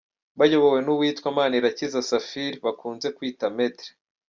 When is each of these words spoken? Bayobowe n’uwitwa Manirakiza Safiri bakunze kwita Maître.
Bayobowe 0.39 0.79
n’uwitwa 0.85 1.29
Manirakiza 1.37 1.99
Safiri 2.09 2.57
bakunze 2.65 3.07
kwita 3.17 3.45
Maître. 3.55 3.89